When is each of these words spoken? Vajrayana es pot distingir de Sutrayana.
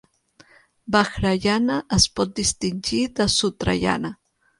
Vajrayana 0.95 1.75
es 1.97 2.07
pot 2.19 2.31
distingir 2.39 3.03
de 3.21 3.29
Sutrayana. 3.35 4.13